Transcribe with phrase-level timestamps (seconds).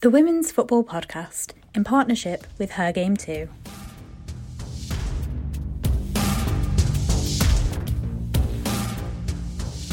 [0.00, 3.48] The Women's Football Podcast in partnership with Her Game Too.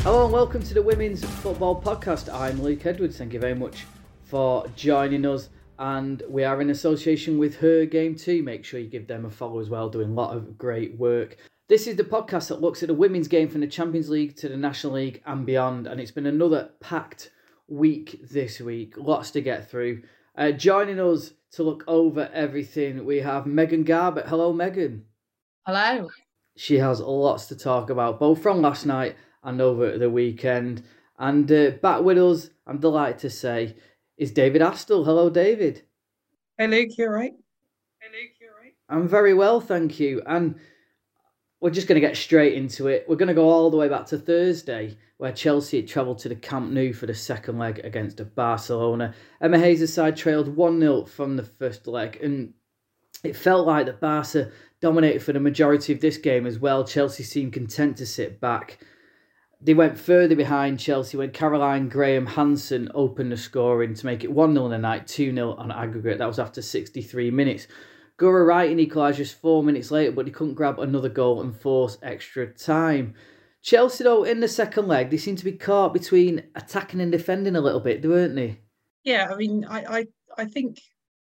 [0.03, 2.31] Hello and welcome to the Women's Football Podcast.
[2.31, 3.17] I'm Luke Edwards.
[3.17, 3.87] Thank you very much
[4.25, 5.49] for joining us.
[5.79, 8.43] And we are in association with Her Game Too.
[8.43, 11.37] Make sure you give them a follow as well, doing a lot of great work.
[11.67, 14.49] This is the podcast that looks at the women's game from the Champions League to
[14.49, 15.87] the National League and beyond.
[15.87, 17.31] And it's been another packed
[17.67, 18.95] week this week.
[18.97, 20.03] Lots to get through.
[20.37, 24.27] Uh, joining us to look over everything, we have Megan Garbutt.
[24.27, 25.05] Hello, Megan.
[25.65, 26.09] Hello.
[26.57, 30.83] She has lots to talk about, both from last night and over the weekend.
[31.17, 33.75] And uh, back with us, I'm delighted to say,
[34.17, 35.05] is David Astill.
[35.05, 35.83] Hello, David.
[36.57, 37.33] Hey, Luke, you all right?
[37.99, 38.73] Hey, Luke, you all right?
[38.89, 40.21] I'm very well, thank you.
[40.25, 40.55] And
[41.61, 43.05] we're just going to get straight into it.
[43.07, 46.29] We're going to go all the way back to Thursday, where Chelsea had travelled to
[46.29, 49.13] the Camp Nou for the second leg against Barcelona.
[49.41, 52.53] Emma Hayes' side trailed 1 0 from the first leg, and
[53.23, 56.83] it felt like that Barca dominated for the majority of this game as well.
[56.83, 58.79] Chelsea seemed content to sit back.
[59.61, 64.31] They went further behind Chelsea when Caroline Graham Hansen opened the scoring to make it
[64.31, 66.19] 1 0 in the night, 2 0 on aggregate.
[66.19, 67.67] That was after 63 minutes.
[68.17, 71.97] Guro Reiten equalised just four minutes later, but he couldn't grab another goal and force
[72.01, 73.13] extra time.
[73.61, 77.55] Chelsea, though, in the second leg, they seem to be caught between attacking and defending
[77.55, 78.59] a little bit, weren't they?
[79.03, 80.79] Yeah, I mean, I, I, I think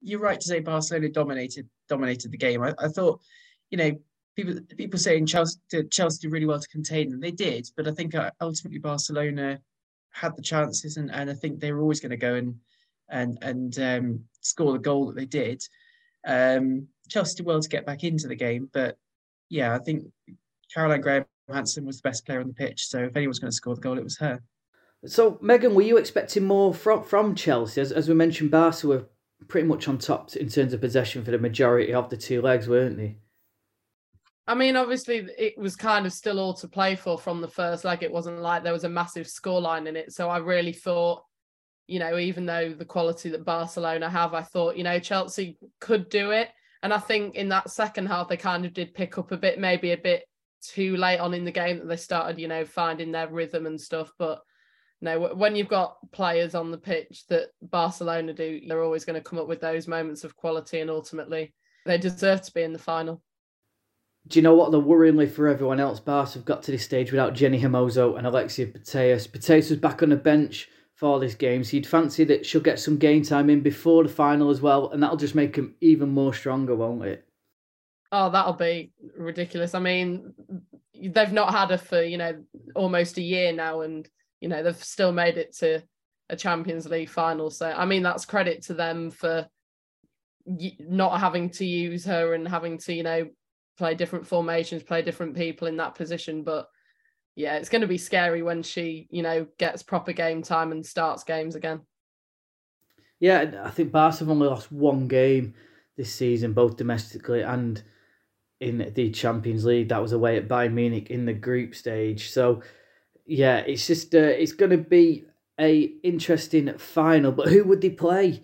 [0.01, 2.63] you're right to say Barcelona dominated dominated the game.
[2.63, 3.21] I, I thought,
[3.71, 3.93] you know,
[4.37, 5.59] people people saying Chelsea
[5.91, 7.21] Chelsea did really well to contain them.
[7.21, 9.61] They did, but I think uh, ultimately Barcelona
[10.11, 12.55] had the chances, and, and I think they were always going to go and
[13.09, 15.63] and and um, score the goal that they did.
[16.27, 18.97] Um, Chelsea did well to get back into the game, but
[19.49, 20.05] yeah, I think
[20.73, 22.87] Caroline Graham Hansen was the best player on the pitch.
[22.87, 24.41] So if anyone's going to score the goal, it was her.
[25.07, 27.81] So Megan, were you expecting more from from Chelsea?
[27.81, 29.07] As, as we mentioned, Barca were
[29.49, 32.69] pretty much on top in terms of possession for the majority of the two legs,
[32.69, 33.17] weren't they?
[34.47, 37.85] I mean, obviously, it was kind of still all to play for from the first
[37.85, 38.03] leg.
[38.03, 40.13] It wasn't like there was a massive scoreline in it.
[40.13, 41.23] So I really thought
[41.91, 46.09] you know, even though the quality that Barcelona have, I thought, you know, Chelsea could
[46.09, 46.49] do it.
[46.85, 49.59] And I think in that second half, they kind of did pick up a bit,
[49.59, 50.23] maybe a bit
[50.63, 53.81] too late on in the game that they started, you know, finding their rhythm and
[53.81, 54.13] stuff.
[54.19, 54.41] But
[55.01, 59.29] no, when you've got players on the pitch that Barcelona do, they're always going to
[59.29, 61.53] come up with those moments of quality, and ultimately,
[61.87, 63.21] they deserve to be in the final.
[64.29, 64.71] Do you know what?
[64.71, 68.27] The worryingly for everyone else, Barca have got to this stage without Jenni Hermoso and
[68.27, 69.29] Alexia Putellas.
[69.29, 70.69] Putellas was back on the bench
[71.01, 71.65] for this game.
[71.65, 74.91] So you'd fancy that she'll get some game time in before the final as well,
[74.91, 77.27] and that'll just make him even more stronger, won't it?
[78.13, 79.75] Oh, that'll be ridiculous.
[79.75, 80.35] I mean,
[80.95, 82.45] they've not had her for you know
[82.75, 84.07] almost a year now, and
[84.43, 85.83] you know they've still made it to
[86.29, 87.49] a Champions League final.
[87.49, 89.49] So I mean, that's credit to them for
[90.47, 93.27] not having to use her and having to you know
[93.79, 96.69] play different formations, play different people in that position, but
[97.41, 100.85] yeah, it's going to be scary when she, you know, gets proper game time and
[100.85, 101.81] starts games again.
[103.19, 105.55] Yeah, I think Barca have only lost one game
[105.97, 107.83] this season, both domestically and
[108.61, 109.89] in the Champions League.
[109.89, 112.31] That was away at Bayern Munich in the group stage.
[112.31, 112.63] So,
[113.27, 115.25] yeah, it's just uh, it's going to be
[115.59, 117.33] a interesting final.
[117.33, 118.43] But who would they play?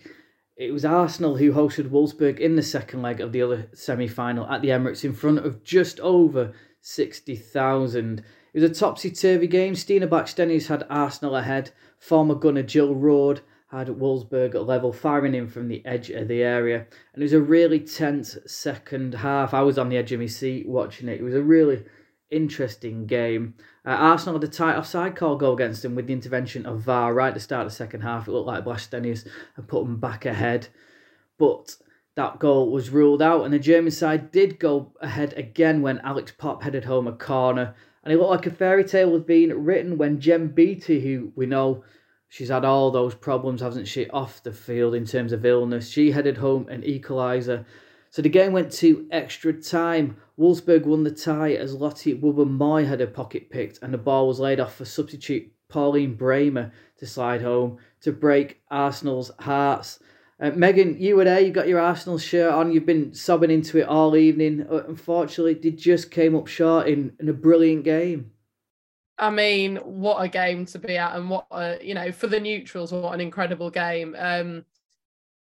[0.56, 4.46] It was Arsenal who hosted Wolfsburg in the second leg of the other semi final
[4.46, 8.22] at the Emirates in front of just over 60,000.
[8.56, 9.74] It was a topsy turvy game.
[9.74, 11.72] Stina Blackstenius had Arsenal ahead.
[11.98, 16.42] Former gunner Jill Roord had Wolfsburg at level, firing in from the edge of the
[16.42, 16.86] area.
[17.12, 19.52] And it was a really tense second half.
[19.52, 21.20] I was on the edge of my seat watching it.
[21.20, 21.84] It was a really
[22.30, 23.56] interesting game.
[23.84, 27.12] Uh, Arsenal had a tight offside call go against them with the intervention of VAR
[27.12, 28.26] right at the start of the second half.
[28.26, 30.68] It looked like Blackstenius had put them back ahead.
[31.36, 31.76] But
[32.14, 36.32] that goal was ruled out, and the German side did go ahead again when Alex
[36.38, 37.74] Popp headed home a corner
[38.06, 41.44] and it looked like a fairy tale was being written when Jen Beattie, who we
[41.44, 41.82] know
[42.28, 46.12] she's had all those problems, hasn't she, off the field in terms of illness, she
[46.12, 47.64] headed home an equaliser.
[48.10, 50.18] So the game went to extra time.
[50.38, 54.38] Wolfsburg won the tie as Lotte Wubben-Moy had her pocket picked and the ball was
[54.38, 59.98] laid off for substitute Pauline Bremer to slide home to break Arsenal's hearts.
[60.38, 61.40] Uh, Megan, you were there.
[61.40, 62.70] You got your Arsenal shirt on.
[62.70, 64.66] You've been sobbing into it all evening.
[64.70, 68.32] Uh, unfortunately, they just came up short in, in a brilliant game.
[69.18, 72.38] I mean, what a game to be at, and what a, you know for the
[72.38, 74.14] neutrals, what an incredible game.
[74.18, 74.64] Um,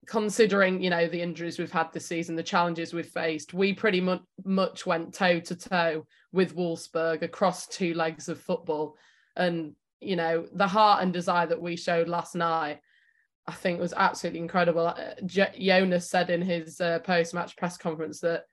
[0.07, 4.01] considering you know the injuries we've had this season, the challenges we've faced, we pretty
[4.01, 8.97] much much went toe to toe with Wolfsburg across two legs of football,
[9.37, 12.81] and you know the heart and desire that we showed last night
[13.47, 14.87] I think it was absolutely incredible.
[14.87, 18.45] Uh, J- Jonas said in his uh, post-match press conference that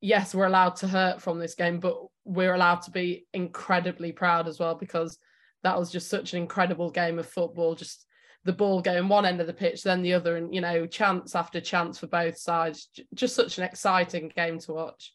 [0.00, 4.46] yes, we're allowed to hurt from this game, but we're allowed to be incredibly proud
[4.46, 5.18] as well because
[5.62, 7.74] that was just such an incredible game of football.
[7.74, 8.06] Just
[8.44, 11.34] the ball going one end of the pitch, then the other, and you know, chance
[11.34, 12.88] after chance for both sides.
[13.14, 15.14] Just such an exciting game to watch.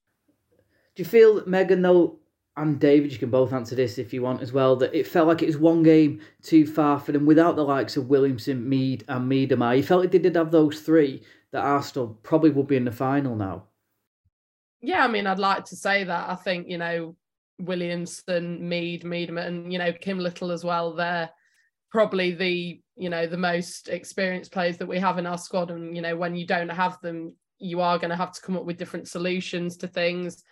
[0.96, 2.20] Do you feel that Megan though
[2.56, 5.28] and David, you can both answer this if you want as well, that it felt
[5.28, 9.04] like it was one game too far for them without the likes of Williamson, Mead,
[9.08, 9.76] and Miedema.
[9.76, 12.92] You felt like they did have those three that Arsenal probably would be in the
[12.92, 13.66] final now.
[14.82, 16.30] Yeah, I mean, I'd like to say that.
[16.30, 17.16] I think, you know,
[17.58, 20.94] Williamson, Mead, Miedema, and, you know, Kim Little as well.
[20.94, 21.30] They're
[21.90, 25.72] probably the, you know, the most experienced players that we have in our squad.
[25.72, 28.58] And, you know, when you don't have them, you are going to have to come
[28.58, 30.44] up with different solutions to things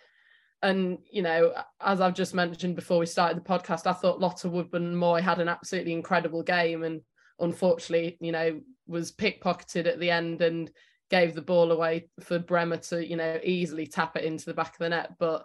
[0.62, 4.44] and you know, as I've just mentioned before we started the podcast, I thought Lotte
[4.44, 7.00] Wubben-Moy had an absolutely incredible game, and
[7.38, 10.70] unfortunately, you know, was pickpocketed at the end and
[11.10, 14.72] gave the ball away for Bremer to, you know, easily tap it into the back
[14.74, 15.12] of the net.
[15.18, 15.44] But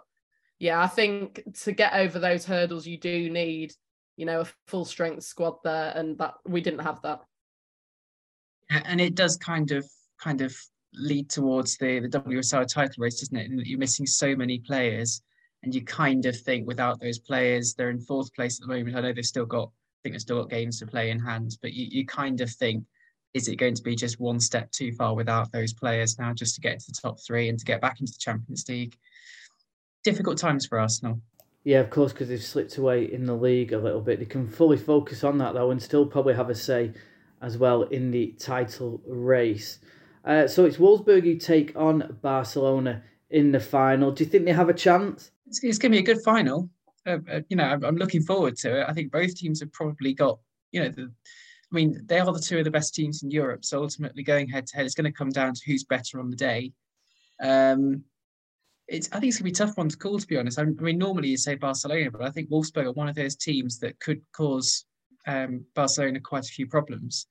[0.58, 3.72] yeah, I think to get over those hurdles, you do need,
[4.16, 7.20] you know, a full strength squad there, and that we didn't have that.
[8.70, 9.86] And it does kind of
[10.20, 10.56] kind of
[10.94, 13.50] lead towards the the WSL title race, doesn't it?
[13.50, 15.22] And you're missing so many players,
[15.62, 18.96] and you kind of think without those players, they're in fourth place at the moment.
[18.96, 21.58] I know they've still got, I think they've still got games to play in hand,
[21.62, 22.84] but you, you kind of think,
[23.34, 26.54] is it going to be just one step too far without those players now, just
[26.54, 28.96] to get into the top three and to get back into the Champions League?
[30.04, 31.20] Difficult times for Arsenal.
[31.64, 34.20] Yeah, of course, because they've slipped away in the league a little bit.
[34.20, 36.92] They can fully focus on that though, and still probably have a say
[37.42, 39.80] as well in the title race.
[40.24, 44.10] Uh, so it's Wolfsburg who take on Barcelona in the final.
[44.10, 45.30] Do you think they have a chance?
[45.46, 46.70] It's, it's going to be a good final.
[47.06, 48.86] Uh, uh, you know, I'm, I'm, looking forward to it.
[48.88, 50.38] I think both teams have probably got,
[50.72, 53.64] you know, the, I mean, they are the two of the best teams in Europe.
[53.64, 56.30] So ultimately, going head to head, it's going to come down to who's better on
[56.30, 56.72] the day.
[57.42, 58.04] Um,
[58.88, 60.58] it's, I think it's going to be a tough one to call, to be honest.
[60.58, 63.78] I mean, normally you say Barcelona, but I think Wolfsburg are one of those teams
[63.80, 64.86] that could cause
[65.26, 67.26] um, Barcelona quite a few problems.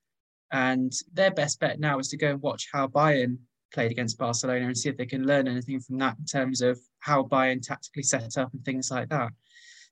[0.52, 3.38] And their best bet now is to go and watch how Bayern
[3.74, 6.80] played against Barcelona and see if they can learn anything from that in terms of
[7.00, 9.32] how Bayern tactically set up and things like that.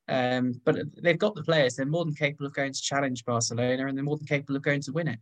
[0.08, 3.88] Um, but they've got the players; they're more than capable of going to challenge Barcelona,
[3.88, 5.20] and they're more than capable of going to win it.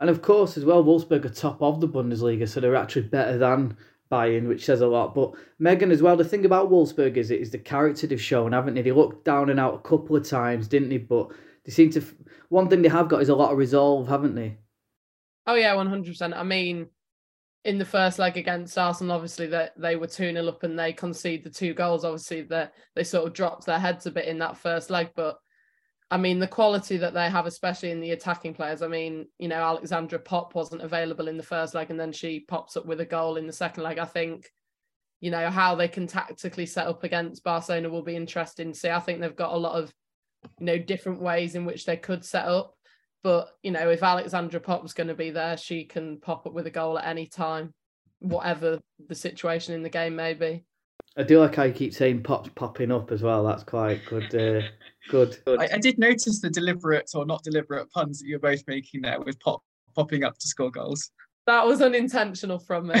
[0.00, 3.38] And of course, as well, Wolfsburg are top of the Bundesliga, so they're actually better
[3.38, 3.76] than
[4.10, 5.14] Bayern, which says a lot.
[5.14, 8.52] But Megan, as well, the thing about Wolfsburg is it is the character they've shown,
[8.52, 8.82] haven't they?
[8.82, 10.98] They looked down and out a couple of times, didn't they?
[10.98, 11.30] But
[11.66, 12.04] they seem to.
[12.48, 14.56] One thing they have got is a lot of resolve, haven't they?
[15.46, 16.34] Oh yeah, one hundred percent.
[16.34, 16.86] I mean,
[17.64, 20.78] in the first leg against Arsenal, obviously that they, they were two 0 up and
[20.78, 22.04] they conceded the two goals.
[22.04, 25.36] Obviously, that they sort of dropped their heads a bit in that first leg, but
[26.10, 28.80] I mean, the quality that they have, especially in the attacking players.
[28.80, 32.40] I mean, you know, Alexandra Popp wasn't available in the first leg, and then she
[32.46, 33.98] pops up with a goal in the second leg.
[33.98, 34.48] I think,
[35.20, 38.90] you know, how they can tactically set up against Barcelona will be interesting to see.
[38.90, 39.92] I think they've got a lot of,
[40.58, 42.74] you know, different ways in which they could set up.
[43.22, 46.66] But you know, if Alexandra Popp's going to be there, she can pop up with
[46.66, 47.72] a goal at any time,
[48.20, 50.64] whatever the situation in the game may be.
[51.18, 53.42] I do like how you keep saying pops popping up as well.
[53.42, 54.26] That's quite good.
[54.34, 54.66] Uh,
[55.08, 55.38] good.
[55.44, 55.60] good.
[55.60, 59.20] I, I, did notice the deliberate or not deliberate puns that you're both making there
[59.20, 59.62] with pop
[59.94, 61.10] popping up to score goals.
[61.46, 63.00] That was unintentional from me.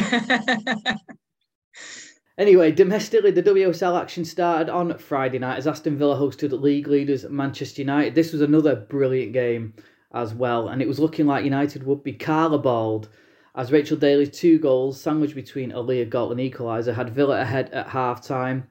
[2.38, 7.24] Anyway, domestically, the WSL action started on Friday night as Aston Villa hosted league leaders
[7.28, 8.14] Manchester United.
[8.14, 9.72] This was another brilliant game
[10.12, 13.08] as well, and it was looking like United would be balled
[13.56, 17.88] as Rachel Daly's two goals, sandwiched between a Leah Galton equaliser, had Villa ahead at
[17.88, 18.68] half time.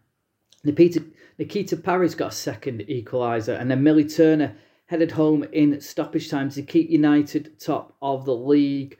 [0.64, 1.04] Nikita,
[1.40, 4.56] Nikita Parris got a second equaliser, and then Millie Turner
[4.86, 9.00] headed home in stoppage time to keep United top of the league.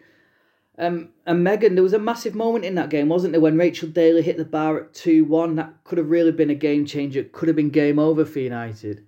[0.78, 3.88] Um, and Megan, there was a massive moment in that game, wasn't there, when Rachel
[3.88, 5.56] Daly hit the bar at 2 1?
[5.56, 7.22] That could have really been a game changer.
[7.22, 9.06] It could have been game over for United.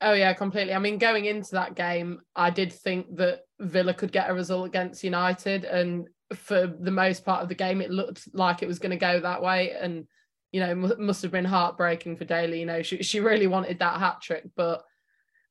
[0.00, 0.74] Oh yeah, completely.
[0.74, 4.66] I mean, going into that game, I did think that Villa could get a result
[4.66, 8.78] against United, and for the most part of the game, it looked like it was
[8.78, 9.72] going to go that way.
[9.80, 10.06] And
[10.52, 12.60] you know, must have been heartbreaking for Daly.
[12.60, 14.82] You know, she she really wanted that hat trick, but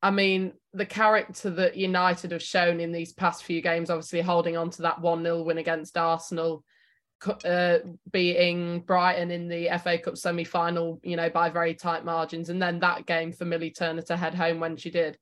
[0.01, 4.57] I mean, the character that United have shown in these past few games, obviously holding
[4.57, 6.63] on to that one 0 win against Arsenal,
[7.45, 7.77] uh,
[8.11, 12.49] beating Brighton in the FA Cup semi final, you know, by very tight margins.
[12.49, 15.17] And then that game for Millie Turner to head home when she did.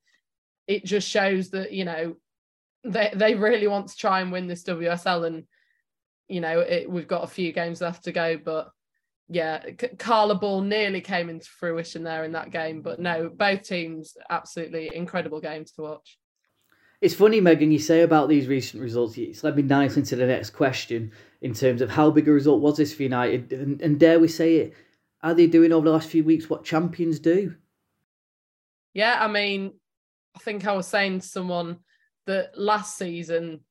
[0.65, 2.15] It just shows that, you know,
[2.83, 5.27] they, they really want to try and win this WSL.
[5.27, 5.43] And,
[6.27, 8.37] you know, it, we've got a few games left to go.
[8.43, 8.71] But
[9.33, 9.63] yeah,
[9.97, 12.81] Carla Ball nearly came into fruition there in that game.
[12.81, 16.19] But no, both teams, absolutely incredible games to watch.
[17.01, 19.17] It's funny, Megan, you say about these recent results.
[19.17, 21.11] It's led me nicely into the next question
[21.41, 24.27] in terms of how big a result was this for United, and, and dare we
[24.27, 24.73] say it,
[25.21, 27.55] are they doing over the last few weeks what champions do?
[28.93, 29.73] Yeah, I mean,
[30.35, 31.79] I think I was saying to someone
[32.25, 33.61] that last season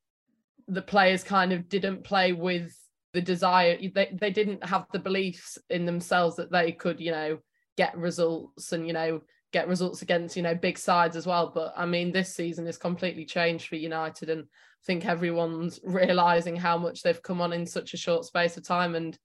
[0.69, 2.77] the players kind of didn't play with
[3.13, 7.39] the desire they, they didn't have the beliefs in themselves that they could you know
[7.77, 9.21] get results and you know
[9.53, 11.53] get results against you know big sides as well.
[11.55, 16.57] But i mean this season is completely changed for united and i think everyone's realizing
[16.57, 18.95] how much they've come on in such a short space of time.
[18.95, 19.19] And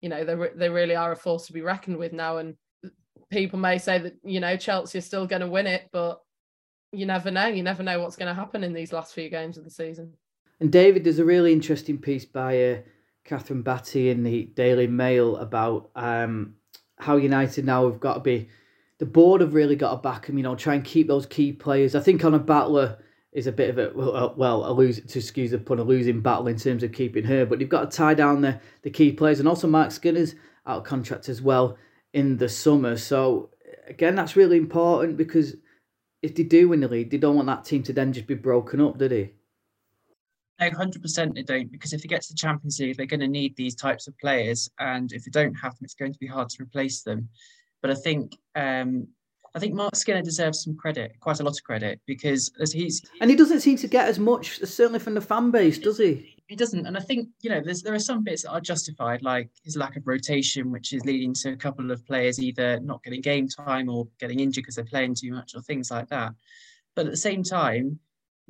[0.00, 2.38] you know they, re- they really are a force to be reckoned with now.
[2.38, 2.56] And
[3.30, 6.20] people may say that you know chelsea are still going to win it but
[6.92, 7.46] you never know.
[7.46, 10.12] You never know what's going to happen in these last few games of the season.
[10.60, 12.78] And david there's a really interesting piece by uh,
[13.26, 16.54] Kathryn Batte in the daily mail about um,
[16.98, 18.48] how united now have got to be
[19.00, 21.52] the board have really got to back him, you know, try and keep those key
[21.52, 21.94] players.
[21.94, 22.98] I think Ona Batlle
[23.32, 26.20] is a bit of a well, well a lose to excuse the pun, a losing
[26.20, 27.46] battle in terms of keeping her.
[27.46, 30.34] But you've got to tie down the the key players, and also Marc Skinner's
[30.66, 31.78] out of contract as well
[32.12, 32.98] in the summer.
[32.98, 33.48] So
[33.88, 35.56] again, that's really important because
[36.22, 38.34] if they do win the league, they don't want that team to then just be
[38.34, 39.32] broken up, do they?
[40.60, 43.20] No, hundred percent they don't, because if it gets to the Champions League, they're going
[43.20, 46.18] to need these types of players, and if they don't have them, it's going to
[46.18, 47.28] be hard to replace them.
[47.80, 49.08] But I think um,
[49.54, 53.02] I think Marc Skinner deserves some credit, quite a lot of credit, because as he's
[53.20, 56.36] and he doesn't seem to get as much, certainly from the fan base, does he?
[56.46, 59.50] He doesn't, and I think you know there are some bits that are justified, like
[59.64, 63.20] his lack of rotation, which is leading to a couple of players either not getting
[63.20, 66.32] game time or getting injured because they're playing too much or things like that.
[66.94, 67.98] But at the same time,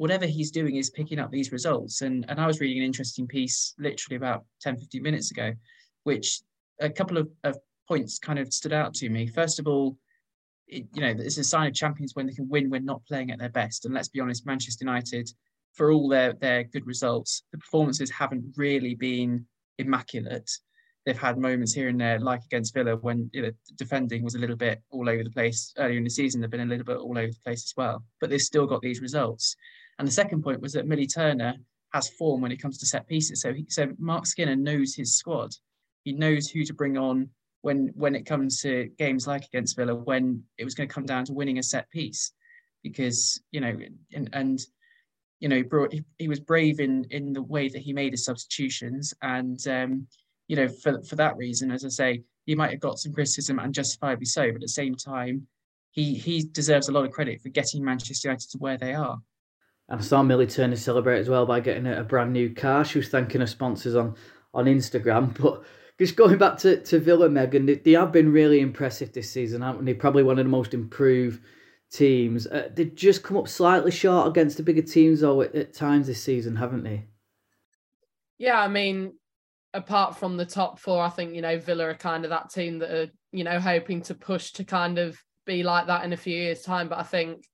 [0.00, 2.00] whatever he's doing is picking up these results.
[2.00, 5.52] And and I was reading an interesting piece literally about 10, 15 minutes ago,
[6.04, 6.40] which
[6.80, 9.26] a couple of, of points kind of stood out to me.
[9.26, 9.98] First of all,
[10.66, 13.30] it, you know, it's a sign of champions when they can win when not playing
[13.30, 13.84] at their best.
[13.84, 15.28] And let's be honest, Manchester United,
[15.74, 19.44] for all their their good results, the performances haven't really been
[19.76, 20.50] immaculate.
[21.04, 24.38] They've had moments here and there, like against Villa, when you know defending was a
[24.38, 26.40] little bit all over the place earlier in the season.
[26.40, 28.80] They've been a little bit all over the place as well, but they've still got
[28.80, 29.56] these results.
[30.00, 31.56] And the second point was that Millie Turner
[31.92, 33.42] has form when it comes to set pieces.
[33.42, 35.50] So he, so Marc Skinner knows his squad.
[36.04, 37.28] He knows who to bring on
[37.60, 41.04] when when it comes to games like against Villa, when it was going to come
[41.04, 42.32] down to winning a set piece,
[42.82, 43.76] because you know,
[44.14, 44.60] and, and
[45.38, 48.24] you know, he, brought he was brave in in the way that he made his
[48.24, 50.06] substitutions, and um,
[50.48, 53.58] you know, for for that reason, as I say, he might have got some criticism
[53.58, 55.46] and justifiably so, but at the same time,
[55.90, 59.18] he he deserves a lot of credit for getting Manchester United to where they are.
[59.90, 62.84] And I saw Millie Turner celebrate as well by getting a, brand new car.
[62.84, 64.14] She was thanking her sponsors on
[64.54, 65.62] on Instagram, but
[65.98, 69.60] just going back to, to Villa, Megan, they, they have been really impressive this season,
[69.60, 69.92] haven't they?
[69.92, 71.42] Probably one of the most improved
[71.92, 72.46] teams.
[72.46, 76.06] Uh, they've just come up slightly short against the bigger teams, though, at, at times
[76.06, 77.04] this season, haven't they?
[78.38, 79.12] Yeah, I mean,
[79.74, 82.78] apart from the top four, I think, you know, Villa are kind of that team
[82.78, 86.16] that are, you know, hoping to push to kind of be like that in a
[86.16, 86.88] few years' time.
[86.88, 87.44] But I think,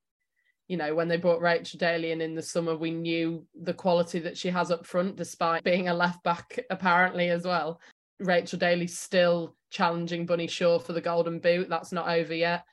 [0.68, 4.18] you know, when they brought Rachel Daly in in the summer, we knew the quality
[4.20, 7.80] that she has up front, despite being a left back, apparently, as well.
[8.18, 11.68] Rachel Daly's still challenging Bunny Shaw for the Golden Boot.
[11.68, 12.64] That's not over yet.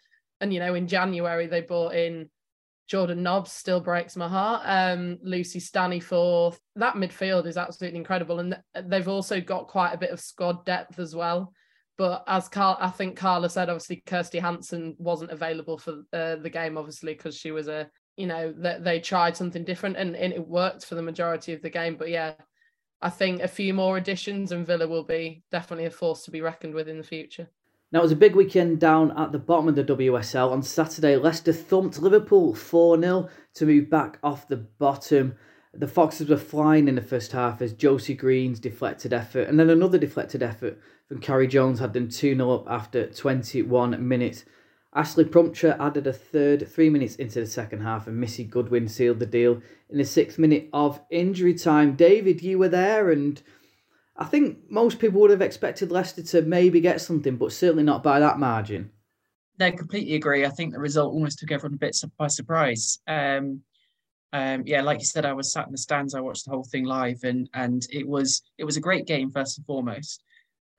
[0.42, 2.30] And you know, in January they brought in
[2.88, 4.64] Jordan Nobbs, still breaks my heart.
[4.66, 6.58] Um, Lucy Staniforth.
[6.76, 11.00] That midfield is absolutely incredible, and they've also got quite a bit of squad depth
[11.00, 11.54] as well.
[11.98, 16.50] But as Carl, I think Carla said, obviously Kirsty Hanson wasn't available for uh, the
[16.50, 20.16] game, obviously because she was a, you know, that they, they tried something different and,
[20.16, 21.96] and it worked for the majority of the game.
[21.96, 22.34] But yeah,
[23.02, 26.42] I think a few more additions and Villa will be definitely a force to be
[26.42, 27.48] reckoned with in the future.
[27.92, 30.52] Now, it was a big weekend down at the bottom of the WSL.
[30.52, 35.36] On Saturday, Leicester thumped Liverpool 4 0 to move back off the bottom.
[35.76, 39.70] The Foxes were flying in the first half as Josie Green's deflected effort and then
[39.70, 44.45] another deflected effort from Carrie Jones had them 2 0 up after 21 minutes.
[44.95, 49.19] Ashleigh Plumptre added a third three minutes into the second half, and Missy Goodwin sealed
[49.19, 51.95] the deal in the sixth minute of injury time.
[51.95, 53.41] David, you were there, and
[54.15, 58.03] I think most people would have expected Leicester to maybe get something, but certainly not
[58.03, 58.91] by that margin.
[59.60, 60.45] No, completely agree.
[60.45, 63.00] I think the result almost took everyone a bit by surprise.
[63.07, 63.62] Um,
[64.31, 66.15] um, yeah, like you said, I was sat in the stands.
[66.15, 69.31] I watched the whole thing live, and and it was it was a great game
[69.31, 70.24] first and foremost.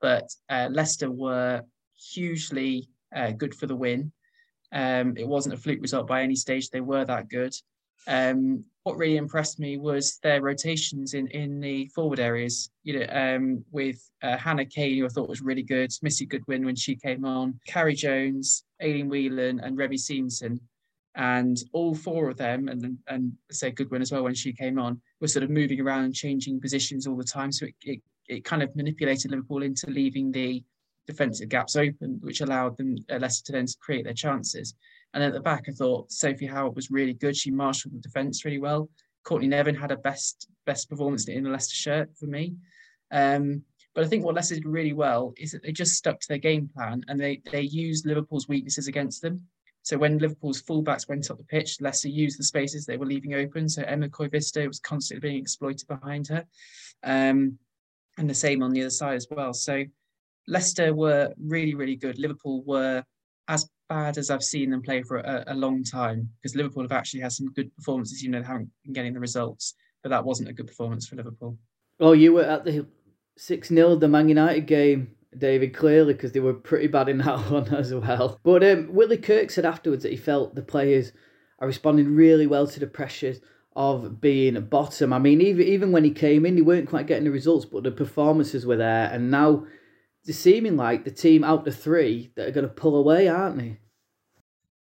[0.01, 1.61] But uh, Leicester were
[2.13, 4.11] hugely uh, good for the win.
[4.71, 6.69] Um, it wasn't a fluke result by any stage.
[6.69, 7.53] They were that good.
[8.07, 12.69] Um, what really impressed me was their rotations in in the forward areas.
[12.83, 16.65] You know, um, with uh, Hannah Cain, who I thought was really good, Missy Goodwin
[16.65, 20.59] when she came on, Carrie Jones, Aileen Whelan, and Remi Siemsen.
[21.15, 25.01] and all four of them, and and say Goodwin as well when she came on,
[25.19, 27.51] were sort of moving around and changing positions all the time.
[27.51, 30.63] So it, it, it kind of manipulated Liverpool into leaving the
[31.07, 34.75] defensive gaps open, which allowed them uh, Leicester to then create their chances.
[35.13, 37.37] And at the back, I thought Sophie Howard was really good.
[37.37, 38.89] She marshalled the defence really well.
[39.23, 42.55] Courtney Nevin had a best best performance in a Leicester shirt for me.
[43.11, 43.63] Um,
[43.93, 46.37] but I think what Leicester did really well is that they just stuck to their
[46.37, 49.41] game plan and they they used Liverpool's weaknesses against them.
[49.83, 53.35] So when Liverpool's fullbacks went up the pitch, Leicester used the spaces they were leaving
[53.35, 53.69] open.
[53.69, 56.43] So Emma Koivisto was constantly being exploited behind her.
[57.03, 57.59] Um,
[58.17, 59.53] and the same on the other side as well.
[59.53, 59.83] So
[60.47, 62.17] Leicester were really, really good.
[62.19, 63.03] Liverpool were
[63.47, 66.91] as bad as I've seen them play for a, a long time because Liverpool have
[66.91, 68.21] actually had some good performances.
[68.21, 71.15] You know, they haven't been getting the results, but that wasn't a good performance for
[71.15, 71.57] Liverpool.
[71.99, 72.85] Oh, you were at the
[73.37, 75.11] 6 0, the Man United game.
[75.37, 78.39] David, clearly, because they were pretty bad in that one as well.
[78.43, 81.11] But um, Willie Kirk said afterwards that he felt the players
[81.59, 83.41] are responding really well to the pressures
[83.75, 85.11] of being bottom.
[85.11, 87.83] I mean, even even when he came in, he weren't quite getting the results, but
[87.83, 89.09] the performances were there.
[89.11, 89.65] And now
[90.23, 93.57] it's seeming like the team out the three that are going to pull away, aren't
[93.57, 93.79] they?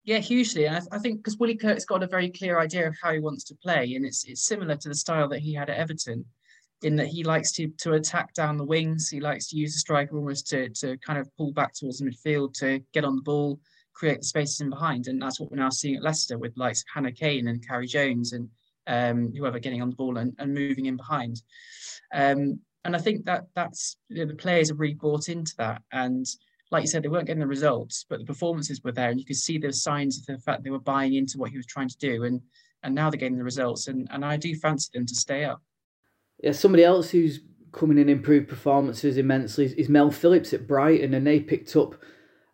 [0.05, 0.67] Yeah, hugely.
[0.67, 3.19] And I, I think because Willie Kirk's got a very clear idea of how he
[3.19, 6.25] wants to play, and it's it's similar to the style that he had at Everton
[6.83, 9.09] in that he likes to to attack down the wings.
[9.09, 12.05] He likes to use the striker almost to to kind of pull back towards the
[12.05, 13.59] midfield to get on the ball,
[13.95, 16.85] create the spaces in behind, and that's what we're now seeing at Leicester with likes
[16.95, 18.49] Hannah Cain and Carrie Jones and
[18.87, 21.43] um, whoever getting on the ball and, and moving in behind.
[22.15, 25.83] Um, and I think that that's you know, the players have really bought into that.
[25.93, 26.27] And
[26.71, 29.27] like you said, they weren't getting the results, but the performances were there, and you
[29.27, 31.89] could see the signs of the fact they were buying into what he was trying
[31.89, 32.25] to do.
[32.25, 32.41] And
[32.83, 35.63] and now they're getting the results, and and I do fancy them to stay up
[36.43, 37.41] yeah, somebody else who's
[37.73, 41.95] coming in improved performances immensely is Mel Phillips at Brighton, and they picked up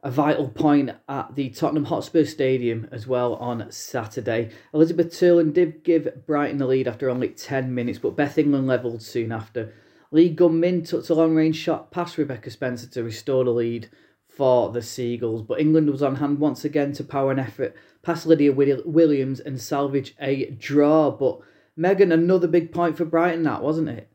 [0.03, 4.51] a vital point at the Tottenham Hotspur Stadium as well on Saturday.
[4.75, 9.03] Elisabeth Terland did give Brighton the lead after only 10 minutes, but Beth England levelled
[9.03, 9.73] soon after.
[10.11, 13.89] Lee Geum-min took a long range shot past Rebecca Spencer to restore the lead
[14.29, 18.27] for the Seagulls, but England was on hand once again to power an effort past
[18.27, 21.11] Lydia Williams and salvage a draw.
[21.11, 21.41] But
[21.77, 24.09] Megan, another big point for Brighton, that wasn't it?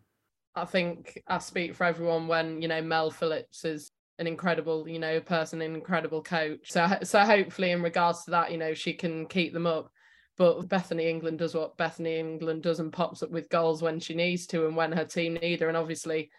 [0.55, 4.99] I think I speak for everyone when you know Mel Phillips is an incredible, you
[4.99, 6.71] know, a person, an incredible coach.
[6.71, 9.91] So, so hopefully, in regards to that, you know, she can keep them up.
[10.37, 14.13] But Bethany England does what Bethany England does and pops up with goals when she
[14.13, 15.67] needs to and when her team need her.
[15.67, 16.29] And obviously,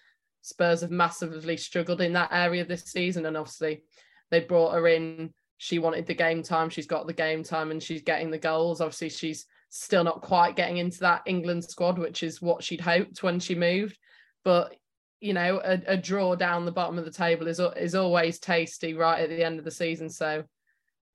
[0.42, 3.26] Spurs have massively struggled in that area this season.
[3.26, 3.82] And obviously,
[4.30, 5.32] they brought her in.
[5.56, 6.70] She wanted the game time.
[6.70, 8.80] She's got the game time and she's getting the goals.
[8.80, 13.24] Obviously, she's still not quite getting into that England squad, which is what she'd hoped
[13.24, 13.98] when she moved.
[14.44, 14.76] But
[15.20, 18.94] you know, a, a, draw down the bottom of the table is is always tasty
[18.94, 20.08] right at the end of the season.
[20.10, 20.44] So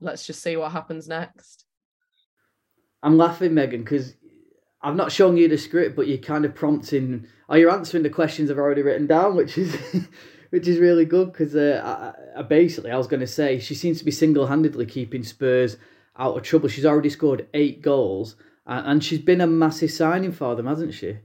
[0.02, 1.66] let's just see what happens next.
[3.02, 4.16] I'm laughing, Megan, because
[4.82, 8.10] I've not shown you the script, but you're kind of prompting, or you're answering the
[8.10, 9.76] questions I've already written down, which is.
[10.54, 13.74] which is really good because uh, I, I basically I was going to say she
[13.74, 15.78] seems to be single-handedly keeping Spurs
[16.16, 16.70] out of trouble.
[16.70, 18.36] She's already scored eight goals,
[18.68, 21.18] and she's been a massive signing for them, hasn't she?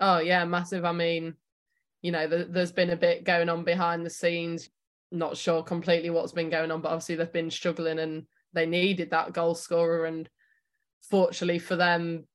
[0.00, 0.84] Oh yeah, massive.
[0.84, 1.36] I mean,
[2.02, 4.68] you know, there's been a bit going on behind the scenes.
[5.12, 9.10] Not sure completely what's been going on, but obviously they've been struggling and they needed
[9.10, 10.06] that goal scorer.
[10.06, 10.28] And
[11.08, 12.26] fortunately for them,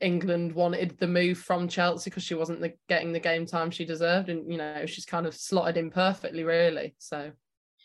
[0.00, 3.84] England wanted the move from Chelsea because she wasn't the, getting the game time she
[3.84, 6.94] deserved, and you know she's kind of slotted in perfectly, really.
[6.98, 7.32] So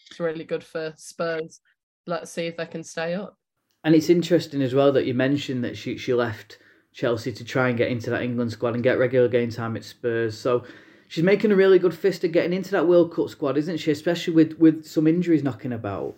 [0.10, 1.60] it's really good for Spurs
[2.08, 3.38] let's see if they can stay up.
[3.84, 6.58] And it's interesting as well that you mentioned that she she left
[6.94, 9.84] Chelsea to try and get into that England squad and get regular game time at
[9.84, 10.38] Spurs.
[10.38, 10.64] So
[11.08, 13.92] she's making a really good fist of getting into that World Cup squad, isn't she?
[13.92, 16.16] Especially with with some injuries knocking about.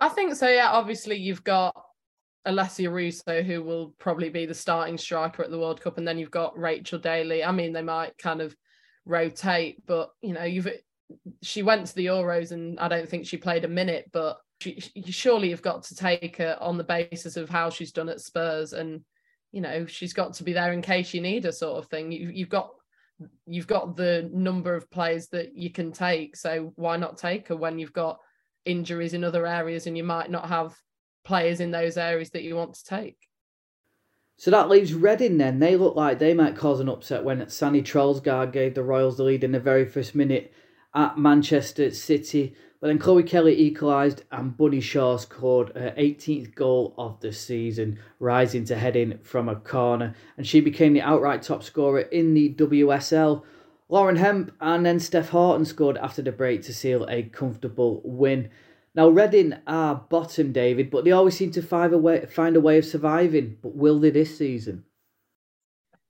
[0.00, 0.48] I think so.
[0.48, 1.74] Yeah, obviously you've got
[2.46, 6.18] Alessia Russo, who will probably be the starting striker at the World Cup, and then
[6.18, 7.42] you've got Rachel Daly.
[7.44, 8.54] I mean, they might kind of
[9.04, 10.68] rotate, but you know, you've
[11.42, 14.80] she went to the Euros, and I don't think she played a minute, but she,
[15.06, 18.72] surely you've got to take her on the basis of how she's done at Spurs,
[18.72, 19.02] and
[19.52, 22.12] you know she's got to be there in case you need her, sort of thing.
[22.12, 22.70] You, you've got
[23.46, 27.56] you've got the number of players that you can take, so why not take her
[27.56, 28.18] when you've got
[28.64, 30.76] injuries in other areas and you might not have
[31.24, 33.18] players in those areas that you want to take.
[34.36, 35.58] So that leaves Reading then.
[35.58, 39.24] They look like they might cause an upset when Sanne Troelsgaard gave the Royals the
[39.24, 40.52] lead in the very first minute
[40.94, 42.54] at Manchester City.
[42.80, 47.98] But then Chloe Kelly equalised and Bunny Shaw scored her 18th goal of the season,
[48.20, 50.14] rising to head in from a corner.
[50.36, 53.42] And she became the outright top scorer in the WSL.
[53.88, 58.48] Lauren Hemp and then Steph Houghton scored after the break to seal a comfortable win.
[58.94, 62.60] Now, Reading are bottom, David, but they always seem to find a way, find a
[62.60, 63.56] way of surviving.
[63.62, 64.84] But will they this season?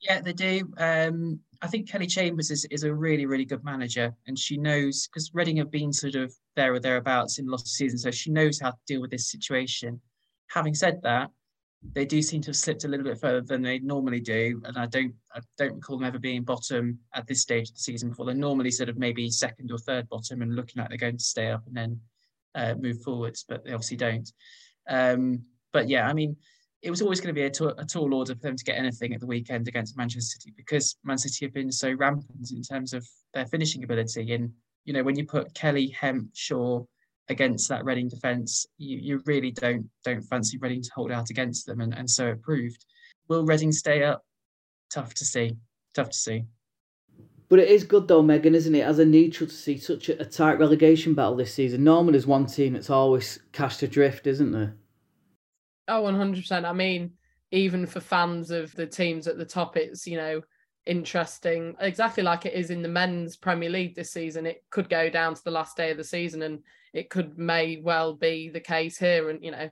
[0.01, 0.73] Yeah, they do.
[0.77, 5.09] Um, I think Kelly Chambers is, is a really, really good manager, and she knows
[5.09, 8.31] because Reading have been sort of there or thereabouts in lots of seasons, so she
[8.31, 10.01] knows how to deal with this situation.
[10.49, 11.31] Having said that,
[11.94, 14.77] they do seem to have slipped a little bit further than they normally do, and
[14.77, 18.11] I don't I don't recall them ever being bottom at this stage of the season
[18.11, 18.27] before.
[18.27, 21.25] They're normally sort of maybe second or third bottom and looking like they're going to
[21.25, 22.01] stay up and then
[22.55, 24.31] uh, move forwards, but they obviously don't.
[24.88, 25.42] Um,
[25.73, 26.37] but yeah, I mean,
[26.83, 28.79] it was always going to be a, t- a tall order for them to get
[28.79, 32.62] anything at the weekend against Manchester City because Man City have been so rampant in
[32.62, 34.33] terms of their finishing ability.
[34.33, 34.53] And
[34.85, 36.85] you know, when you put Kelly, Hemp, Shaw
[37.29, 41.67] against that Reading defence, you, you really don't don't fancy Reading to hold out against
[41.67, 42.85] them, and, and so it proved.
[43.29, 44.23] Will Reading stay up?
[44.91, 45.57] Tough to see.
[45.95, 46.45] Tough to see.
[47.49, 50.21] But it is good though, Megan, isn't it, as a neutral to see such a,
[50.23, 51.83] a tight relegation battle this season.
[51.83, 54.77] Normally, there's one team that's always cast adrift, isn't there?
[55.88, 56.64] Oh, 100%.
[56.64, 57.12] I mean,
[57.51, 60.42] even for fans of the teams at the top, it's, you know,
[60.87, 61.74] interesting.
[61.81, 64.46] Exactly like it is in the men's Premier League this season.
[64.46, 66.61] It could go down to the last day of the season and
[66.92, 69.31] it could may well be the case here.
[69.31, 69.70] And, you know,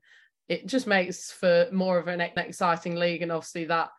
[0.48, 3.22] it just makes for more of an exciting league.
[3.22, 3.90] And obviously that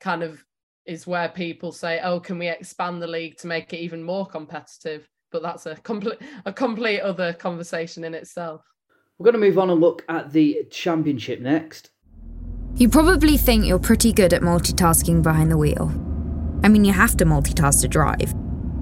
[0.00, 0.44] kind of
[0.84, 4.26] is where people say, oh, can we expand the league to make it even more
[4.26, 5.08] competitive?
[5.32, 8.62] But that's a complete a complete other conversation in itself.
[9.18, 11.90] We're going to move on and look at the championship next.
[12.74, 15.88] You probably think you're pretty good at multitasking behind the wheel.
[16.62, 18.34] I mean, you have to multitask to drive.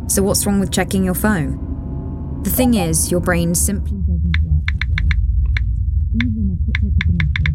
[0.08, 2.42] So, what's wrong with checking your phone?
[2.42, 4.64] The thing is, your brain simply doesn't work
[6.16, 7.54] Even a quick look at message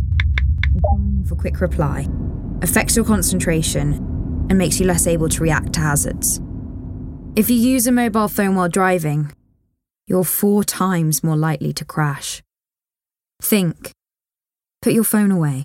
[0.74, 2.08] or firing off a quick reply
[2.62, 3.94] affects your concentration
[4.50, 6.40] and makes you less able to react to hazards.
[7.36, 9.34] If you use a mobile phone while driving,
[10.08, 12.42] you're four times more likely to crash.
[13.42, 13.92] Think.
[14.82, 15.64] Put your phone away.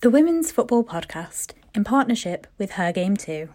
[0.00, 3.48] The Women's Football Podcast, in partnership with Her Game Too.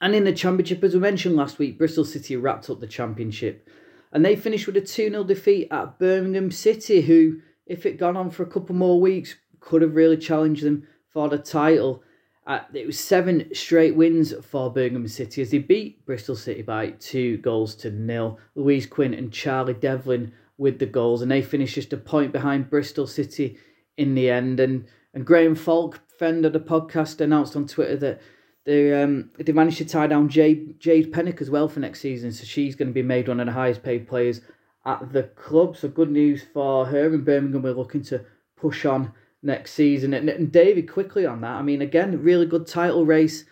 [0.00, 3.68] And in the Championship, as we mentioned last week, Bristol City wrapped up the Championship.
[4.10, 8.16] And they finished with a 2 0 defeat at Birmingham City, who, if it gone
[8.16, 12.02] on for a couple more weeks, could have really challenged them for the title.
[12.46, 16.90] Uh, it was seven straight wins for Birmingham City as they beat Bristol City by
[16.90, 18.40] two goals to nil.
[18.56, 20.32] Louise Quinn and Charlie Devlin
[20.62, 23.58] with the goals, and they finished just a point behind Bristol City
[23.96, 24.60] in the end.
[24.60, 28.22] And and Graham Falk, friend of the podcast, announced on Twitter that
[28.64, 32.32] they um they managed to tie down Jade Jade Pennock as well for next season,
[32.32, 34.40] so she's going to be made one of the highest paid players
[34.86, 35.76] at the club.
[35.76, 37.12] So good news for her.
[37.12, 38.24] In Birmingham, we're looking to
[38.56, 40.14] push on next season.
[40.14, 43.44] And, and David, quickly on that, I mean, again, really good title race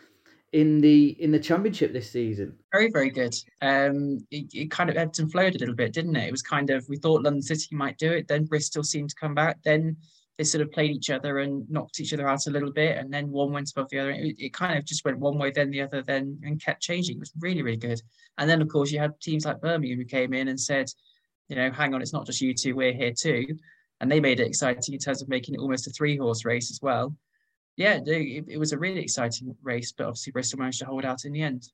[0.52, 2.56] in the in the championship this season.
[2.72, 3.34] Very, very good.
[3.62, 6.26] Um, it, it kind of ebbed and flowed a little bit, didn't it?
[6.26, 9.16] It was kind of we thought London City might do it, then Bristol seemed to
[9.16, 9.96] come back, then
[10.38, 13.12] they sort of played each other and knocked each other out a little bit, and
[13.12, 14.10] then one went above the other.
[14.10, 17.16] It, it kind of just went one way, then the other, then and kept changing.
[17.16, 18.00] It was really, really good.
[18.38, 20.90] And then of course you had teams like Birmingham who came in and said,
[21.48, 23.46] you know, hang on, it's not just you two, we're here too
[24.00, 26.70] and they made it exciting in terms of making it almost a three horse race
[26.70, 27.14] as well.
[27.80, 31.24] Yeah, it, it was a really exciting race, but obviously Bristol managed to hold out
[31.24, 31.70] in the end.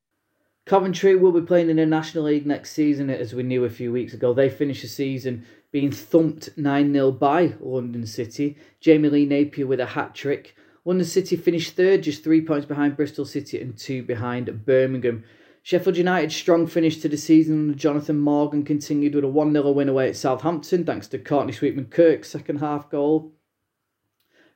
[0.65, 3.91] Coventry will be playing in the National League next season, as we knew a few
[3.91, 4.33] weeks ago.
[4.33, 8.57] They finished the season being thumped 9 0 by London City.
[8.81, 10.55] Jamie Lee Napier with a hat trick.
[10.85, 15.25] London City finished third, just three points behind Bristol City and two behind Birmingham.
[15.65, 19.89] Sheffield United's strong finish to the season Jonathan Morgan continued with a 1 0 win
[19.89, 23.33] away at Southampton thanks to Courtney Sweetman Kirk's second half goal.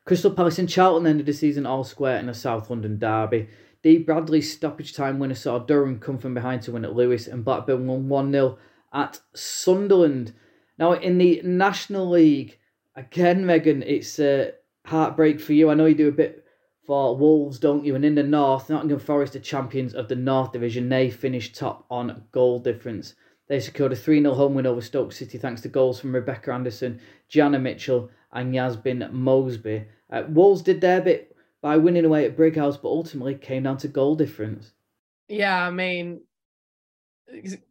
[0.04, 3.48] Crystal Palace and Charlton ended the season all square in a South London derby.
[3.82, 7.44] Dee Bradley's stoppage time winner saw Durham come from behind to win at Lewes, and
[7.44, 8.58] Blackburn won 1 0
[8.92, 10.32] at Sunderland.
[10.78, 12.58] Now, in the National League,
[12.94, 14.52] again, Megan, it's a
[14.86, 15.70] heartbreak for you.
[15.70, 16.44] I know you do a bit
[16.86, 17.94] for Wolves, don't you?
[17.94, 21.86] And in the North, Nottingham Forest, the champions of the North Division, they finished top
[21.90, 23.14] on goal difference.
[23.48, 26.52] They secured a 3 0 home win over Stoke City thanks to goals from Rebecca
[26.52, 29.86] Anderson, Gianna Mitchell, and Yasmin Mosby.
[30.10, 33.88] Uh, Wolves did their bit by winning away at Brighouse, but ultimately came down to
[33.88, 34.72] goal difference.
[35.28, 36.22] Yeah, I mean,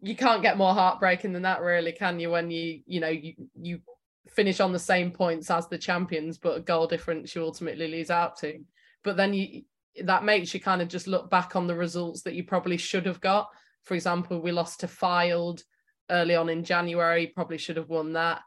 [0.02, 2.30] you can't get more heartbreaking than that, really, can you?
[2.30, 3.80] When you, you know, you you
[4.28, 8.12] finish on the same points as the champions, but a goal difference you ultimately lose
[8.12, 8.60] out to
[9.04, 9.63] but then you
[10.04, 13.06] that makes you kind of just look back on the results that you probably should
[13.06, 13.50] have got.
[13.84, 15.63] For example, we lost to Fylde
[16.10, 18.41] early on in January, probably should have won that.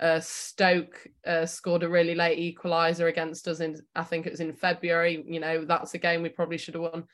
[0.00, 4.40] Uh, Stoke uh, scored a really late equaliser against us in, I think it was
[4.40, 5.24] in February.
[5.26, 7.04] You know, that's a game we probably should have won.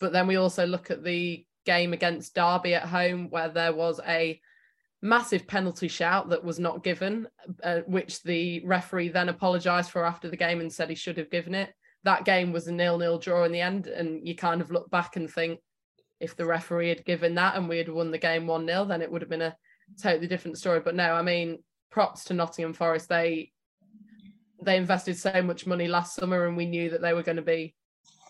[0.00, 4.00] But then we also look at the game against Derby at home, where there was
[4.06, 4.40] a
[5.00, 7.28] massive penalty shout that was not given,
[7.62, 11.30] uh, which the referee then apologised for after the game and said he should have
[11.30, 11.72] given it.
[12.04, 15.16] That game was a nil-nil draw in the end, and you kind of look back
[15.16, 15.60] and think
[16.20, 19.02] if the referee had given that and we had won the game one 0 then
[19.02, 19.56] it would have been a
[20.00, 20.80] totally different story.
[20.80, 21.58] But no, I mean,
[21.94, 23.08] props to Nottingham Forest.
[23.08, 23.52] They
[24.60, 27.42] they invested so much money last summer, and we knew that they were going to
[27.42, 27.74] be,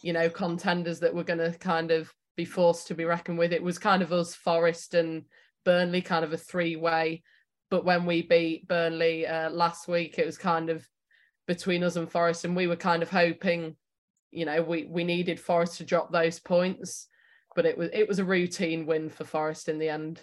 [0.03, 3.55] you know, contenders that were going to kind of be forced to be reckoned with.
[3.55, 5.24] It was kind of us, Forest and
[5.64, 7.22] Burnley, kind of a three way.
[7.70, 10.87] But when we beat Burnley uh, last week, it was kind of
[11.46, 13.77] between us and Forest, and we were kind of hoping,
[14.31, 17.09] you know, we we needed Forest to drop those points,
[17.57, 20.22] but it was it was a routine win for Forest in the end.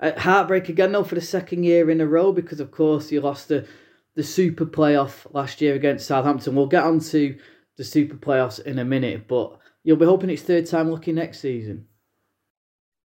[0.00, 3.48] Heartbreak again though for the second year in a row because of course you lost
[3.48, 3.66] the
[4.14, 6.54] the Super Playoff last year against Southampton.
[6.54, 7.38] We'll get on to
[7.76, 11.40] the Super Playoffs in a minute, but you'll be hoping it's third time lucky next
[11.40, 11.86] season.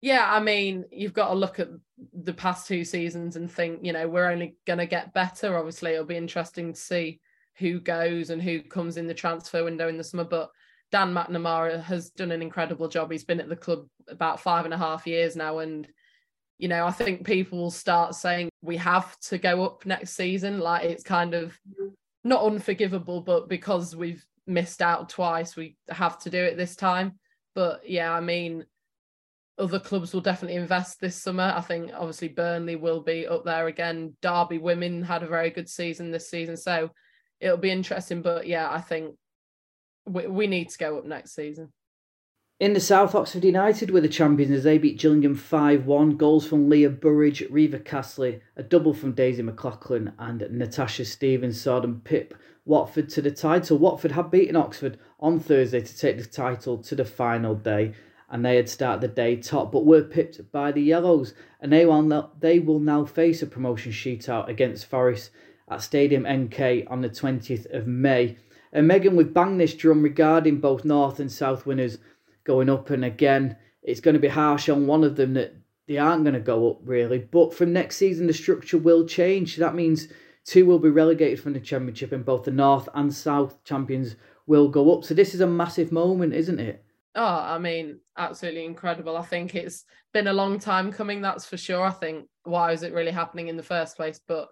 [0.01, 1.69] Yeah, I mean, you've got to look at
[2.13, 5.57] the past two seasons and think, you know, we're only going to get better.
[5.59, 7.21] Obviously, it'll be interesting to see
[7.57, 10.25] who goes and who comes in the transfer window in the summer.
[10.25, 10.51] But
[10.93, 13.11] Dan McNamara has done an incredible job.
[13.11, 15.89] He's been at the club about five and a half years now, and
[16.59, 20.59] you know, I think people will start saying we have to go up next season.
[20.59, 21.59] Like it's kind of
[22.25, 27.19] not unforgivable, but because we've missed out twice, we have to do it this time.
[27.55, 28.65] But yeah, I mean,
[29.59, 31.53] other clubs will definitely invest this summer.
[31.57, 34.17] I think obviously Burnley will be up there again.
[34.21, 36.57] Derby women had a very good season this season.
[36.57, 36.91] So
[37.41, 38.23] it'll be interesting.
[38.23, 39.15] But yeah, I think
[40.07, 41.73] we, we need to go up next season.
[42.61, 46.17] In the South, Oxford United were the champions as they beat Gillingham 5 1.
[46.17, 52.01] Goals from Leah Burridge, Reva Castley, a double from Daisy McLaughlin, and Natasha Stevens them
[52.03, 53.79] pip Watford to the title.
[53.79, 57.93] Watford had beaten Oxford on Thursday to take the title to the final day,
[58.29, 61.87] and they had started the day top, but were pipped by the Yellows, and they
[61.87, 65.31] will now, they will now face a promotion shootout against Forest
[65.69, 68.37] at Stadium MK on the 20th of May.
[68.73, 71.99] And Megan, we've banged this drum regarding both North and South winners
[72.49, 72.91] going up.
[72.91, 75.55] And again, it's going to be harsh on one of them that
[75.87, 77.19] they aren't going to go up really.
[77.19, 79.57] But from next season, the structure will change.
[79.57, 80.09] That means
[80.45, 84.69] two will be relegated from the championship, and both the North and South champions will
[84.69, 85.05] go up.
[85.05, 86.85] So this is a massive moment, isn't it?
[87.15, 89.17] Oh, I mean, absolutely incredible.
[89.17, 91.85] I think it's been a long time coming, that's for sure.
[91.85, 94.21] I think why is it really happening in the first place?
[94.27, 94.49] But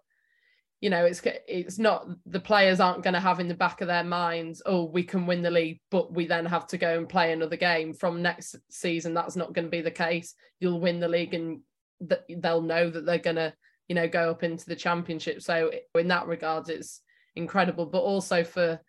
[0.81, 3.89] you know it's it's not the players aren't going to have in the back of
[3.89, 7.09] their minds oh we can win the league but we then have to go and
[7.09, 7.95] play another game.
[7.95, 10.35] From next season that's not going to be the case.
[10.61, 11.61] You'll win the league and
[12.07, 13.55] th- they'll know that they're going to
[13.89, 15.41] you know go up into the championship.
[15.43, 17.01] So in that regard it's
[17.35, 17.87] incredible.
[17.87, 18.81] But also for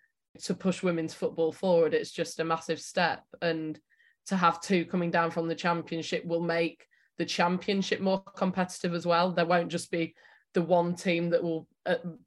[0.43, 3.23] to push women's football forward it's just a massive step.
[3.41, 3.79] And
[4.27, 6.85] to have two coming down from the championship will make
[7.17, 9.31] the championship more competitive as well.
[9.31, 10.15] There won't just be
[10.53, 11.67] the one team that will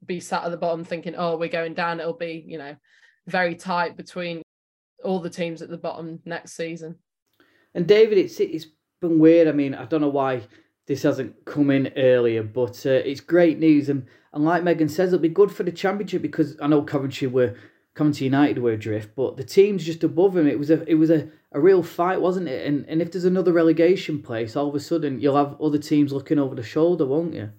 [0.05, 1.99] be sat at the bottom thinking, oh, we're going down.
[1.99, 2.75] It'll be, you know,
[3.27, 4.41] very tight between
[5.03, 6.95] all the teams at the bottom next season.
[7.73, 8.67] And David, it's it's
[8.99, 9.47] been weird.
[9.47, 10.43] I mean, I don't know why
[10.87, 13.89] this hasn't come in earlier, but uh, it's great news.
[13.89, 17.27] And and like Megan says, it'll be good for the championship because I know Coventry
[17.27, 17.55] were
[17.93, 21.09] Coventry United were adrift, but the teams just above him, It was a it was
[21.09, 22.65] a, a real fight, wasn't it?
[22.65, 26.13] And and if there's another relegation place, all of a sudden you'll have other teams
[26.13, 27.51] looking over the shoulder, won't you?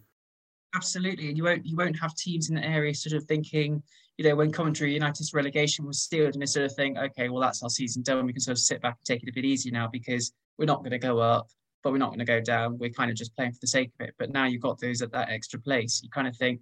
[0.74, 3.82] Absolutely, and you won't you won't have teams in the area sort of thinking,
[4.16, 7.42] you know, when Coventry United's relegation was sealed, and they sort of think, okay, well
[7.42, 8.24] that's our season done.
[8.24, 10.64] We can sort of sit back and take it a bit easy now because we're
[10.64, 11.48] not going to go up,
[11.82, 12.78] but we're not going to go down.
[12.78, 14.14] We're kind of just playing for the sake of it.
[14.18, 16.00] But now you've got those at that extra place.
[16.02, 16.60] You kind of think,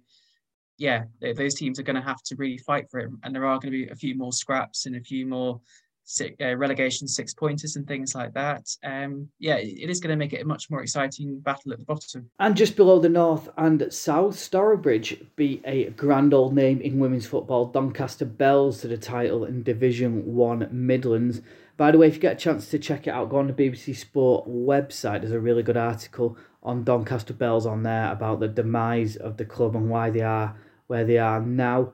[0.77, 3.59] yeah, those teams are going to have to really fight for it, and there are
[3.59, 5.61] going to be a few more scraps and a few more
[6.03, 8.67] six, uh, relegation six pointers and things like that.
[8.83, 11.85] Um, yeah, it is going to make it a much more exciting battle at the
[11.85, 12.29] bottom.
[12.39, 17.27] And just below the north and south, Stourbridge beat a grand old name in women's
[17.27, 21.41] football, Doncaster Belles to the title in Division One Midlands.
[21.77, 23.53] By the way, if you get a chance to check it out, go on the
[23.53, 25.21] BBC Sport website.
[25.21, 29.45] There's a really good article on Doncaster Belles on there about the demise of the
[29.45, 30.55] club and why they are
[30.87, 31.93] where they are now.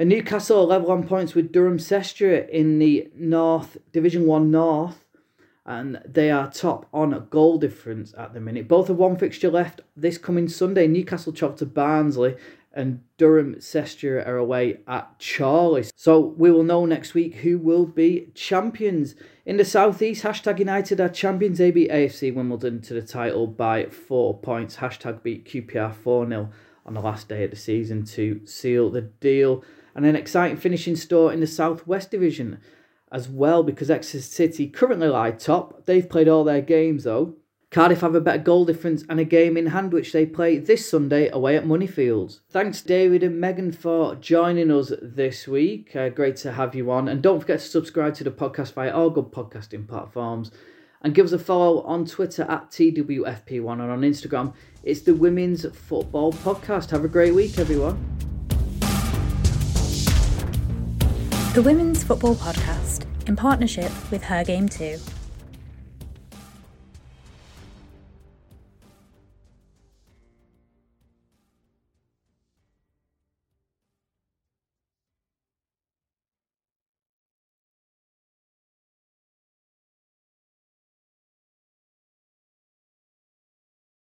[0.00, 5.04] And Newcastle level on points with Durham Cestria in the North Division One North,
[5.66, 8.66] and they are top on a goal difference at the minute.
[8.66, 10.86] Both have one fixture left this coming Sunday.
[10.86, 12.36] Newcastle travel to Barnsley,
[12.72, 15.84] and Durham Cestria are away at Chorley.
[15.94, 19.14] So we will know next week who will be champions.
[19.44, 21.58] In the southeast, hashtag United are champions.
[21.58, 24.76] Beat AFC Wimbledon to the title by four points.
[24.76, 26.50] Hashtag beat QPR 4 0
[26.90, 29.62] on the last day of the season to seal the deal
[29.94, 32.58] and an exciting finishing store in the Southwest Division
[33.12, 35.86] as well because Exeter City currently lie top.
[35.86, 37.36] They've played all their games though.
[37.70, 40.90] Cardiff have a better goal difference and a game in hand which they play this
[40.90, 42.40] Sunday away at Moneyfields.
[42.50, 45.94] Thanks David and Megan for joining us this week.
[45.94, 47.06] Uh, great to have you on.
[47.06, 50.50] And don't forget to subscribe to the podcast via all good podcasting platforms.
[51.02, 54.52] And give us a follow on Twitter at TWFP1 and on Instagram.
[54.82, 56.90] It's the Women's Football Podcast.
[56.90, 57.98] Have a great week, everyone.
[61.54, 64.98] The Women's Football Podcast in partnership with Her Game Too.